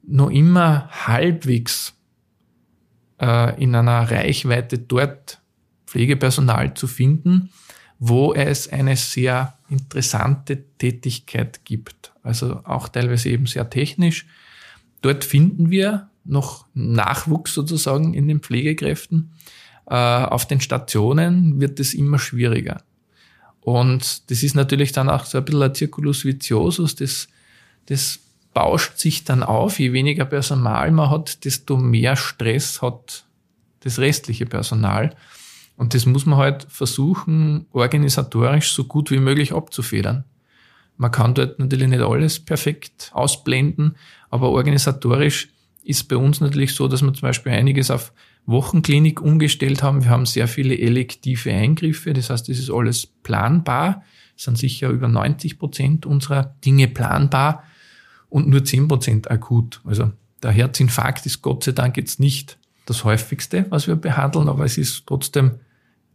[0.07, 1.95] noch immer halbwegs
[3.21, 5.41] äh, in einer Reichweite dort
[5.87, 7.51] Pflegepersonal zu finden,
[7.99, 12.13] wo es eine sehr interessante Tätigkeit gibt.
[12.23, 14.27] Also auch teilweise eben sehr technisch.
[15.03, 19.33] Dort finden wir noch Nachwuchs sozusagen in den Pflegekräften.
[19.87, 22.83] Äh, auf den Stationen wird es immer schwieriger.
[23.61, 27.29] Und das ist natürlich dann auch so ein bisschen ein Circulus viciosus, das,
[27.87, 28.21] das
[28.53, 29.79] bauscht sich dann auf.
[29.79, 33.25] Je weniger Personal man hat, desto mehr Stress hat
[33.81, 35.15] das restliche Personal.
[35.77, 40.25] Und das muss man halt versuchen, organisatorisch so gut wie möglich abzufedern.
[40.97, 43.97] Man kann dort natürlich nicht alles perfekt ausblenden,
[44.31, 45.49] aber organisatorisch
[45.83, 48.13] ist bei uns natürlich so, dass wir zum Beispiel einiges auf
[48.47, 50.05] Wochenklinik umgestellt haben.
[50.05, 54.03] Wir haben sehr viele elektive Eingriffe, das heißt, es ist alles planbar.
[54.37, 57.65] Es sind sicher über 90 Prozent unserer Dinge planbar
[58.29, 59.81] und nur 10 Prozent akut.
[59.85, 64.65] Also der Herzinfarkt ist Gott sei Dank jetzt nicht das häufigste, was wir behandeln, aber
[64.65, 65.53] es ist trotzdem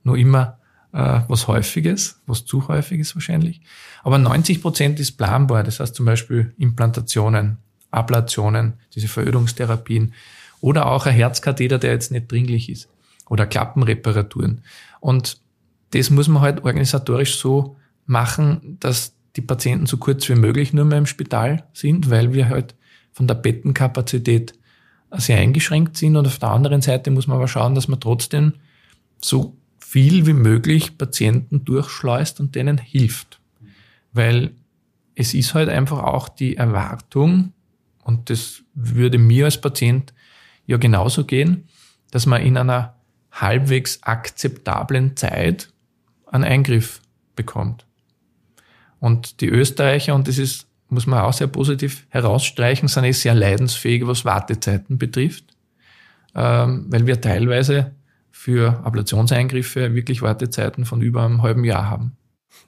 [0.04, 0.60] nur immer
[0.92, 3.62] äh, was Häufiges, was zu häufiges wahrscheinlich.
[4.04, 5.64] Aber 90 Prozent ist planbar.
[5.64, 7.58] Das heißt zum Beispiel Implantationen,
[7.92, 10.14] Ablationen, diese Verödungstherapien
[10.62, 12.90] oder auch ein Herzkatheter, der jetzt nicht dringlich ist.
[13.30, 14.62] Oder Klappenreparaturen.
[15.00, 15.40] Und
[15.92, 20.86] das muss man halt organisatorisch so machen, dass die Patienten so kurz wie möglich nur
[20.86, 22.76] mehr im Spital sind, weil wir halt
[23.12, 24.54] von der Bettenkapazität
[25.12, 26.16] sehr eingeschränkt sind.
[26.16, 28.54] Und auf der anderen Seite muss man aber schauen, dass man trotzdem
[29.22, 29.59] so
[29.90, 33.40] viel wie möglich Patienten durchschleust und denen hilft.
[34.14, 34.52] Weil
[35.16, 37.54] es ist halt einfach auch die Erwartung,
[38.04, 40.14] und das würde mir als Patient
[40.68, 41.68] ja genauso gehen,
[42.12, 42.98] dass man in einer
[43.32, 45.74] halbwegs akzeptablen Zeit
[46.28, 47.02] einen Eingriff
[47.36, 47.88] bekommt.
[49.00, 53.34] Und die Österreicher, und das ist, muss man auch sehr positiv herausstreichen, sind eh sehr
[53.34, 55.46] leidensfähig, was Wartezeiten betrifft,
[56.36, 57.96] ähm, weil wir teilweise
[58.40, 62.14] für Ablationseingriffe wirklich Wartezeiten von über einem halben Jahr haben.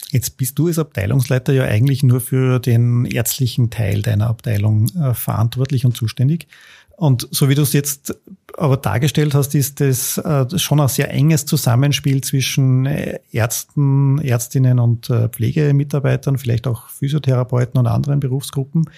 [0.10, 5.14] Jetzt bist du als Abteilungsleiter ja eigentlich nur für den ärztlichen Teil deiner Abteilung äh,
[5.14, 6.48] verantwortlich und zuständig.
[6.98, 8.20] Und so wie du es jetzt
[8.58, 14.78] aber dargestellt hast, ist das äh, schon ein sehr enges Zusammenspiel zwischen äh, Ärzten, Ärztinnen
[14.78, 18.90] und Pflegemitarbeitern, vielleicht auch Physiotherapeuten und anderen Berufsgruppen.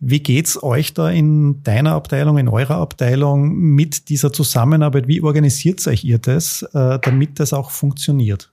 [0.00, 5.08] Wie geht's euch da in deiner Abteilung, in eurer Abteilung mit dieser Zusammenarbeit?
[5.08, 8.52] Wie organisiert euch ihr das, damit das auch funktioniert?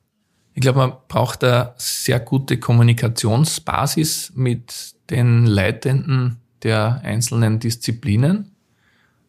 [0.56, 8.56] Ich glaube, man braucht eine sehr gute Kommunikationsbasis mit den Leitenden der einzelnen Disziplinen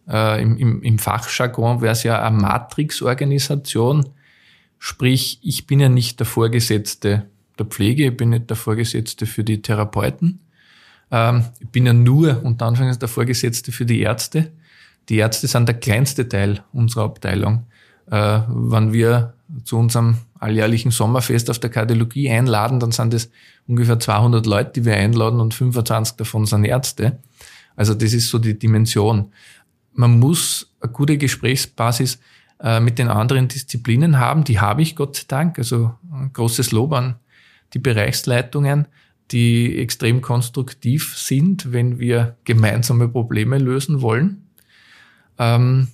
[0.09, 4.09] äh, im, im, im Fachjargon wäre es ja eine Matrix-Organisation.
[4.79, 9.43] Sprich, ich bin ja nicht der Vorgesetzte der Pflege, ich bin nicht der Vorgesetzte für
[9.43, 10.41] die Therapeuten.
[11.11, 14.53] Ähm, ich bin ja nur, unter Anführungszeichen, der Vorgesetzte für die Ärzte.
[15.09, 17.67] Die Ärzte sind der kleinste Teil unserer Abteilung.
[18.11, 23.31] Äh, wenn wir zu unserem alljährlichen Sommerfest auf der Kardiologie einladen, dann sind es
[23.67, 27.19] ungefähr 200 Leute, die wir einladen und 25 davon sind Ärzte.
[27.77, 29.33] Also das ist so die Dimension.
[29.93, 32.19] Man muss eine gute Gesprächsbasis
[32.61, 34.45] äh, mit den anderen Disziplinen haben.
[34.45, 35.59] Die habe ich Gott sei Dank.
[35.59, 37.17] Also ein großes Lob an
[37.75, 38.87] die Bereichsleitungen,
[39.33, 44.49] die extrem konstruktiv sind, wenn wir gemeinsame Probleme lösen wollen.
[45.39, 45.89] Ähm,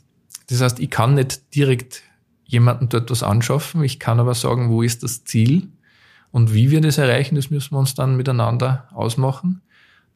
[0.49, 2.03] das heißt, ich kann nicht direkt
[2.45, 3.83] jemanden dort was anschaffen.
[3.83, 5.69] Ich kann aber sagen, wo ist das Ziel
[6.31, 9.63] und wie wir das erreichen, das müssen wir uns dann miteinander ausmachen.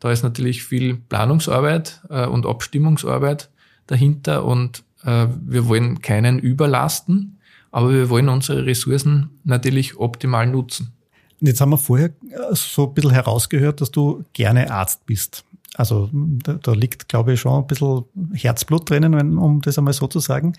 [0.01, 3.51] Da ist natürlich viel Planungsarbeit äh, und Abstimmungsarbeit
[3.87, 7.39] dahinter und äh, wir wollen keinen überlasten,
[7.71, 10.96] aber wir wollen unsere Ressourcen natürlich optimal nutzen.
[11.41, 15.45] Jetzt haben wir vorher äh, so ein bisschen herausgehört, dass du gerne Arzt bist.
[15.77, 20.07] Also da, da liegt, glaube ich, schon ein bisschen Herzblut drinnen, um das einmal so
[20.07, 20.55] zu sagen.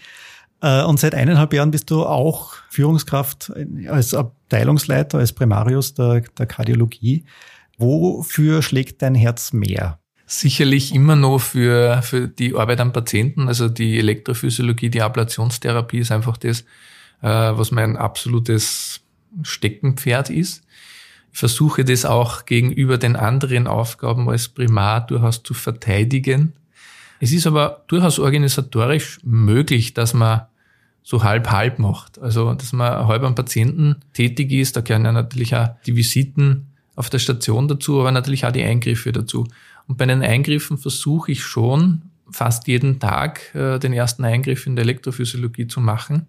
[0.61, 3.51] Äh, und seit eineinhalb Jahren bist du auch Führungskraft
[3.87, 7.25] als Abteilungsleiter, als Primarius der, der Kardiologie.
[7.77, 9.99] Wofür schlägt dein Herz mehr?
[10.25, 16.11] Sicherlich immer noch für, für die Arbeit am Patienten, also die Elektrophysiologie, die Ablationstherapie ist
[16.11, 16.61] einfach das,
[17.21, 19.01] äh, was mein absolutes
[19.43, 20.63] Steckenpferd ist.
[21.37, 26.53] Versuche das auch gegenüber den anderen Aufgaben als Primar durchaus zu verteidigen.
[27.19, 30.47] Es ist aber durchaus organisatorisch möglich, dass man
[31.03, 32.17] so halb-halb macht.
[32.17, 34.77] Also, dass man halb am Patienten tätig ist.
[34.77, 38.63] Da gehören ja natürlich auch die Visiten auf der Station dazu, aber natürlich auch die
[38.63, 39.47] Eingriffe dazu.
[39.85, 44.75] Und bei den Eingriffen versuche ich schon fast jeden Tag äh, den ersten Eingriff in
[44.75, 46.25] der Elektrophysiologie zu machen.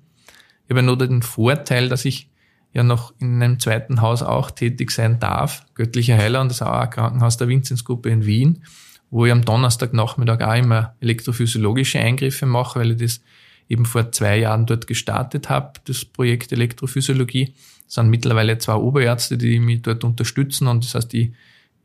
[0.67, 2.29] Ich habe nur den Vorteil, dass ich
[2.73, 6.73] ja noch in einem zweiten Haus auch tätig sein darf, Göttlicher Heiler und das auch
[6.73, 8.63] ein Krankenhaus der Vinzenzgruppe in Wien,
[9.11, 13.21] wo ich am Donnerstagnachmittag auch immer elektrophysiologische Eingriffe mache, weil ich das
[13.69, 17.55] eben vor zwei Jahren dort gestartet habe, das Projekt Elektrophysiologie.
[17.87, 21.33] Es sind mittlerweile zwei Oberärzte, die mich dort unterstützen und das heißt, ich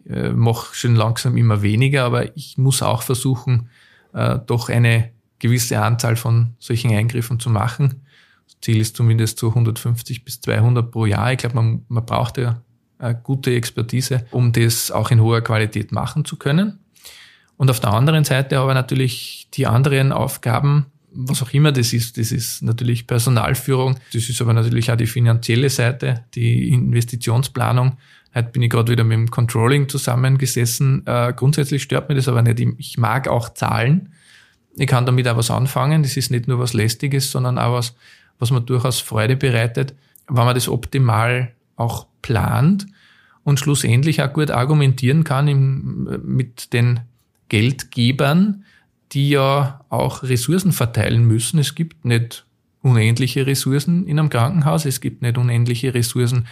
[0.10, 3.70] äh, mache schon langsam immer weniger, aber ich muss auch versuchen,
[4.14, 8.03] äh, doch eine gewisse Anzahl von solchen Eingriffen zu machen.
[8.64, 11.32] Ziel ist zumindest so 150 bis 200 pro Jahr.
[11.34, 12.62] Ich glaube, man, man braucht ja
[12.98, 16.80] eine gute Expertise, um das auch in hoher Qualität machen zu können.
[17.58, 22.18] Und auf der anderen Seite aber natürlich die anderen Aufgaben, was auch immer das ist.
[22.18, 27.98] Das ist natürlich Personalführung, das ist aber natürlich auch die finanzielle Seite, die Investitionsplanung.
[28.34, 31.06] Heute bin ich gerade wieder mit dem Controlling zusammengesessen.
[31.06, 32.60] Äh, grundsätzlich stört mir das aber nicht.
[32.80, 34.14] Ich mag auch Zahlen.
[34.76, 36.02] Ich kann damit auch was anfangen.
[36.02, 37.96] Das ist nicht nur was Lästiges, sondern auch was,
[38.40, 39.94] was mir durchaus Freude bereitet,
[40.28, 42.88] wenn man das optimal auch plant
[43.44, 47.02] und schlussendlich auch gut argumentieren kann im, mit den
[47.50, 48.64] Geldgebern,
[49.12, 51.60] die ja auch Ressourcen verteilen müssen.
[51.60, 52.46] Es gibt nicht
[52.82, 56.48] unendliche Ressourcen in einem Krankenhaus, es gibt nicht unendliche Ressourcen,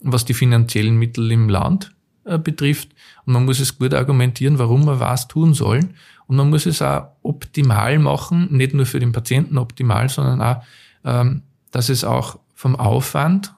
[0.00, 1.92] was die finanziellen Mittel im Land
[2.24, 2.90] äh, betrifft.
[3.26, 5.80] Und man muss es gut argumentieren, warum man was tun soll.
[6.26, 10.62] Und man muss es auch optimal machen, nicht nur für den Patienten optimal, sondern auch,
[11.02, 13.54] dass es auch vom Aufwand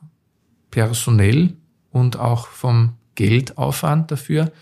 [0.71, 1.55] personell
[1.91, 4.53] und auch vom Geldaufwand dafür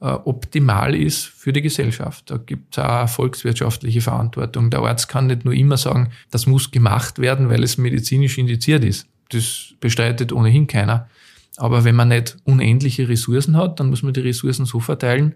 [0.00, 2.30] äh, optimal ist für die Gesellschaft.
[2.30, 4.70] Da gibt es auch volkswirtschaftliche Verantwortung.
[4.70, 8.84] Der Arzt kann nicht nur immer sagen, das muss gemacht werden, weil es medizinisch indiziert
[8.84, 9.06] ist.
[9.28, 11.08] Das bestreitet ohnehin keiner.
[11.56, 15.34] Aber wenn man nicht unendliche Ressourcen hat, dann muss man die Ressourcen so verteilen,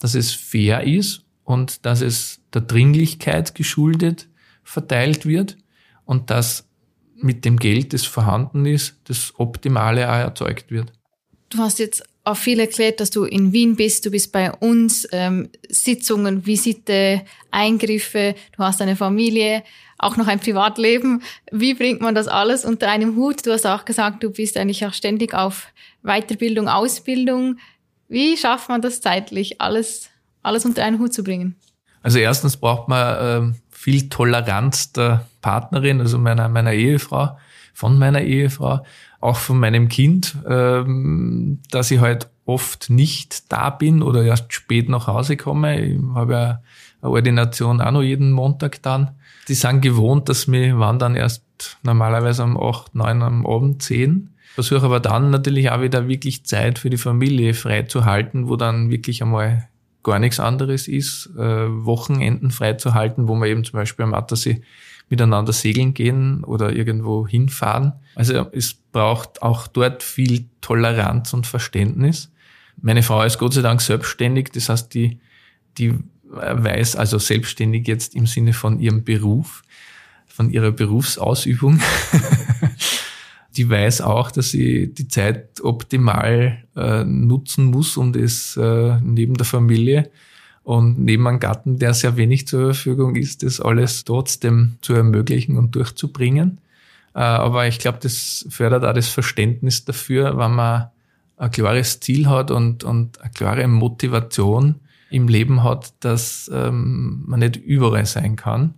[0.00, 4.28] dass es fair ist und dass es der Dringlichkeit geschuldet
[4.64, 5.56] verteilt wird
[6.10, 6.66] und dass
[7.14, 10.92] mit dem Geld, das vorhanden ist, das Optimale auch erzeugt wird.
[11.50, 15.06] Du hast jetzt auch viel erklärt, dass du in Wien bist, du bist bei uns,
[15.12, 19.62] ähm, Sitzungen, Visite, Eingriffe, du hast eine Familie,
[19.98, 21.22] auch noch ein Privatleben.
[21.52, 23.46] Wie bringt man das alles unter einem Hut?
[23.46, 25.68] Du hast auch gesagt, du bist eigentlich auch ständig auf
[26.02, 27.58] Weiterbildung, Ausbildung.
[28.08, 30.10] Wie schafft man das zeitlich, alles,
[30.42, 31.54] alles unter einen Hut zu bringen?
[32.02, 37.36] Also erstens braucht man äh, viel Toleranz der Partnerin, also meiner, meiner Ehefrau,
[37.72, 38.80] von meiner Ehefrau
[39.20, 44.88] auch von meinem Kind, ähm, dass ich halt oft nicht da bin oder erst spät
[44.88, 45.80] nach Hause komme.
[45.80, 46.62] Ich habe ja
[47.02, 49.12] eine Ordination auch noch jeden Montag dann.
[49.48, 51.44] Die sind gewohnt, dass wir wann dann erst
[51.82, 54.34] normalerweise um acht, neun am Abend sehen.
[54.54, 59.22] Versuche aber dann natürlich auch wieder wirklich Zeit für die Familie freizuhalten, wo dann wirklich
[59.22, 59.68] einmal
[60.02, 64.62] gar nichts anderes ist, äh, Wochenenden freizuhalten, wo man eben zum Beispiel am Attersee
[65.10, 67.92] miteinander segeln gehen oder irgendwo hinfahren.
[68.14, 72.32] Also es braucht auch dort viel Toleranz und Verständnis.
[72.80, 75.18] Meine Frau ist Gott sei Dank selbstständig, das heißt, die,
[75.76, 75.94] die
[76.24, 79.62] weiß, also selbstständig jetzt im Sinne von ihrem Beruf,
[80.28, 81.80] von ihrer Berufsausübung.
[83.56, 89.34] die weiß auch, dass sie die Zeit optimal äh, nutzen muss, um das äh, neben
[89.34, 90.10] der Familie
[90.70, 95.58] und neben einem Gatten, der sehr wenig zur Verfügung ist, das alles trotzdem zu ermöglichen
[95.58, 96.60] und durchzubringen.
[97.12, 100.90] Äh, aber ich glaube, das fördert auch das Verständnis dafür, wenn man
[101.38, 104.76] ein klares Ziel hat und, und eine klare Motivation
[105.10, 108.74] im Leben hat, dass ähm, man nicht überall sein kann.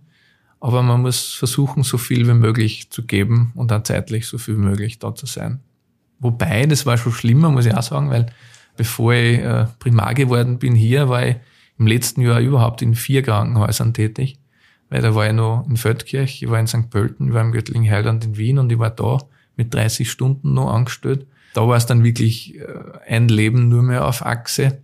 [0.59, 4.57] Aber man muss versuchen, so viel wie möglich zu geben und dann zeitlich so viel
[4.57, 5.59] wie möglich da zu sein.
[6.17, 8.25] Wobei, das war schon schlimmer, muss ich auch sagen, weil
[8.77, 11.35] bevor ich äh, Primar geworden bin hier, war ich
[11.77, 14.37] im letzten Jahr überhaupt in vier Krankenhäusern tätig.
[14.89, 16.89] Weil da war ich noch in Feldkirch, ich war in St.
[16.89, 19.17] Pölten, ich war im Göttlichen Heiland in Wien und ich war da
[19.55, 21.25] mit 30 Stunden noch angestellt.
[21.53, 22.65] Da war es dann wirklich äh,
[23.07, 24.79] ein Leben nur mehr auf Achse.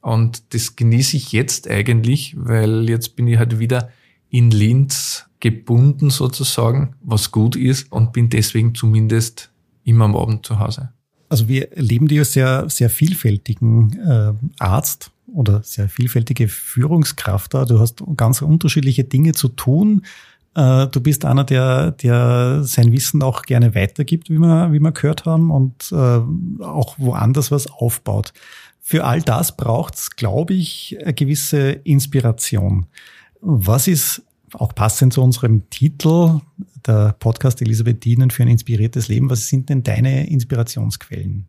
[0.00, 3.90] Und das genieße ich jetzt eigentlich, weil jetzt bin ich halt wieder
[4.28, 9.50] in Linz gebunden sozusagen, was gut ist und bin deswegen zumindest
[9.84, 10.90] immer am Abend zu Hause.
[11.28, 17.64] Also wir erleben dir sehr, sehr vielfältigen äh, Arzt oder sehr vielfältige Führungskraft da.
[17.64, 20.02] Du hast ganz unterschiedliche Dinge zu tun.
[20.54, 24.92] Äh, du bist einer, der, der sein Wissen auch gerne weitergibt, wie wir, wie wir
[24.92, 28.32] gehört haben, und äh, auch woanders was aufbaut.
[28.80, 32.86] Für all das braucht es, glaube ich, eine gewisse Inspiration.
[33.40, 36.40] Was ist auch passend zu unserem Titel,
[36.86, 41.48] der Podcast Elisabeth Dienen für ein inspiriertes Leben, was sind denn deine Inspirationsquellen?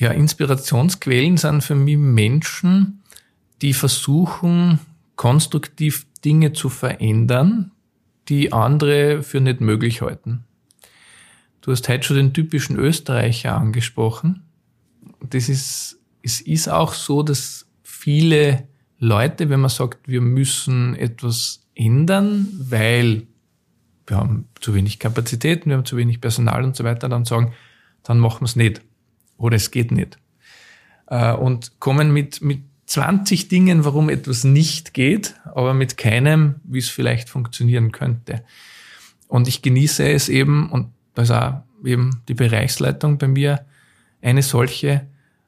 [0.00, 3.02] Ja, Inspirationsquellen sind für mich Menschen,
[3.60, 4.80] die versuchen,
[5.14, 7.72] konstruktiv Dinge zu verändern,
[8.30, 10.44] die andere für nicht möglich halten.
[11.60, 14.44] Du hast heute schon den typischen Österreicher angesprochen.
[15.22, 18.66] Das ist, es ist auch so, dass viele
[18.98, 23.26] Leute, wenn man sagt, wir müssen etwas ändern, weil
[24.06, 27.52] wir haben zu wenig Kapazitäten, wir haben zu wenig Personal und so weiter, dann sagen,
[28.02, 28.80] dann machen wir es nicht.
[29.40, 30.18] Oder es geht nicht.
[31.06, 36.78] Äh, und kommen mit, mit 20 Dingen, warum etwas nicht geht, aber mit keinem, wie
[36.78, 38.44] es vielleicht funktionieren könnte.
[39.26, 43.64] Und ich genieße es eben, und da ist auch eben die Bereichsleitung bei mir
[44.20, 45.06] eine solche,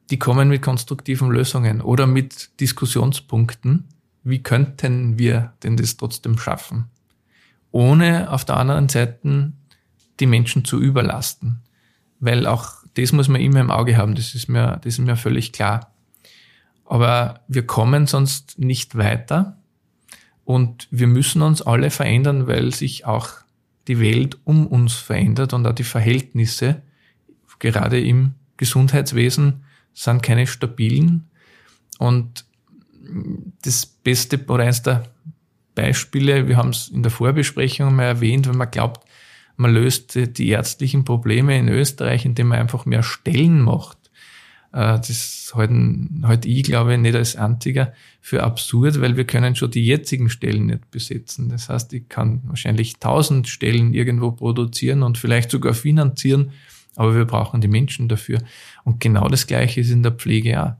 [0.09, 3.85] die kommen mit konstruktiven Lösungen oder mit Diskussionspunkten.
[4.23, 6.85] Wie könnten wir denn das trotzdem schaffen?
[7.71, 9.51] Ohne auf der anderen Seite
[10.19, 11.61] die Menschen zu überlasten.
[12.19, 15.15] Weil auch das muss man immer im Auge haben, das ist mir, das ist mir
[15.15, 15.91] völlig klar.
[16.85, 19.57] Aber wir kommen sonst nicht weiter
[20.45, 23.29] und wir müssen uns alle verändern, weil sich auch
[23.87, 26.81] die Welt um uns verändert und auch die Verhältnisse,
[27.59, 31.29] gerade im Gesundheitswesen, sind keine stabilen.
[31.99, 32.45] Und
[33.63, 35.03] das Beste oder eines der
[35.75, 39.07] Beispiele, wir haben es in der Vorbesprechung mal erwähnt, wenn man glaubt,
[39.55, 43.97] man löst die ärztlichen Probleme in Österreich, indem man einfach mehr Stellen macht.
[44.71, 49.55] Äh, das halten halt ich, glaube ich, nicht als Antiger für absurd, weil wir können
[49.55, 51.49] schon die jetzigen Stellen nicht besetzen.
[51.49, 56.51] Das heißt, ich kann wahrscheinlich tausend Stellen irgendwo produzieren und vielleicht sogar finanzieren,
[56.95, 58.39] aber wir brauchen die Menschen dafür.
[58.83, 60.73] Und genau das Gleiche ist in der Pflege auch.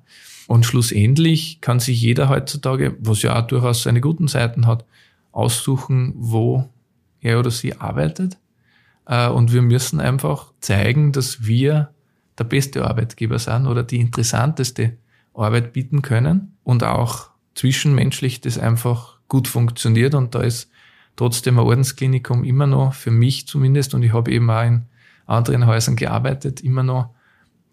[0.48, 4.86] Und schlussendlich kann sich jeder heutzutage, was ja auch durchaus seine guten Seiten hat,
[5.32, 6.70] aussuchen, wo
[7.22, 8.38] er oder sie arbeitet.
[9.06, 11.94] Äh, und wir müssen einfach zeigen, dass wir
[12.38, 14.98] der beste Arbeitgeber sind oder die interessanteste
[15.34, 20.16] Arbeit bieten können und auch zwischenmenschlich das einfach gut funktioniert.
[20.16, 20.70] Und da ist
[21.16, 24.84] trotzdem ein Ordensklinikum immer noch, für mich zumindest, und ich habe eben auch in
[25.26, 27.10] anderen Häusern gearbeitet, immer noch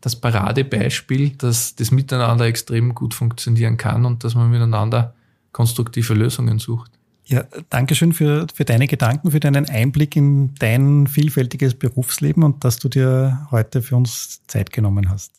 [0.01, 5.15] das Paradebeispiel, dass das Miteinander extrem gut funktionieren kann und dass man miteinander
[5.53, 6.93] konstruktive Lösungen sucht.
[7.31, 12.65] Ja, danke schön für, für deine Gedanken, für deinen Einblick in dein vielfältiges Berufsleben und
[12.65, 15.35] dass du dir heute für uns Zeit genommen hast.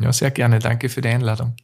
[0.00, 0.58] Ja, sehr gerne.
[0.58, 1.54] Danke für die Einladung.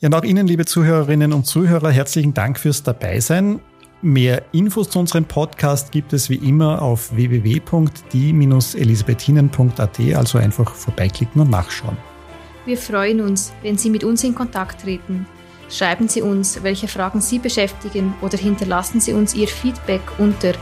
[0.00, 3.60] Ja, und auch Ihnen, liebe Zuhörerinnen und Zuhörer, herzlichen Dank fürs Dabeisein.
[4.02, 11.48] Mehr Infos zu unserem Podcast gibt es wie immer auf www.die-elisabethinen.at, also einfach vorbeiklicken und
[11.48, 11.96] nachschauen.
[12.66, 15.24] Wir freuen uns, wenn Sie mit uns in Kontakt treten.
[15.68, 20.52] Schreiben Sie uns, welche Fragen Sie beschäftigen oder hinterlassen Sie uns Ihr Feedback unter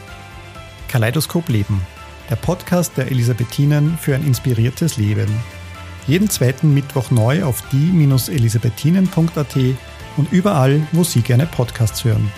[0.88, 1.82] Kaleidoskop Leben.
[2.30, 5.30] der Podcast der Elisabethinen für ein inspiriertes Leben.
[6.07, 9.55] Jeden zweiten Mittwoch neu auf die-elisabethinen.at
[10.18, 12.32] und überall, wo Sie gerne Podcasts hören.